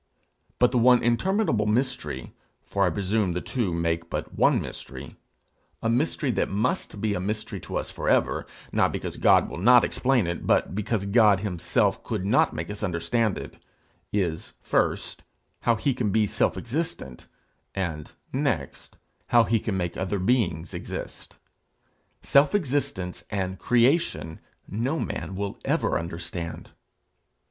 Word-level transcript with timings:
But 0.57 0.71
the 0.71 0.79
one 0.79 1.03
interminable 1.03 1.67
mystery, 1.67 2.33
for 2.65 2.87
I 2.87 2.89
presume 2.89 3.33
the 3.33 3.39
two 3.39 3.71
make 3.71 4.09
but 4.09 4.33
one 4.33 4.59
mystery 4.59 5.15
a 5.79 5.91
mystery 5.91 6.31
that 6.31 6.49
must 6.49 6.99
be 7.01 7.13
a 7.13 7.19
mystery 7.19 7.59
to 7.59 7.77
us 7.77 7.91
for 7.91 8.09
ever, 8.09 8.47
not 8.71 8.91
because 8.91 9.17
God 9.17 9.47
will 9.47 9.59
not 9.59 9.83
explain 9.83 10.25
it, 10.25 10.47
but 10.47 10.73
because 10.73 11.05
God 11.05 11.41
himself 11.41 12.03
could 12.03 12.25
not 12.25 12.51
make 12.51 12.71
us 12.71 12.81
understand 12.81 13.37
it 13.37 13.63
is 14.11 14.53
first, 14.63 15.21
how 15.59 15.75
he 15.75 15.93
can 15.93 16.09
be 16.09 16.25
self 16.25 16.57
existent, 16.57 17.27
and 17.75 18.11
next, 18.33 18.97
how 19.27 19.43
he 19.43 19.59
can 19.59 19.77
make 19.77 19.97
other 19.97 20.17
beings 20.17 20.73
exist: 20.73 21.35
self 22.23 22.55
existence 22.55 23.23
and 23.29 23.59
creation 23.59 24.39
no 24.67 24.99
man 24.99 25.35
will 25.35 25.59
ever 25.63 25.99
understand. 25.99 26.71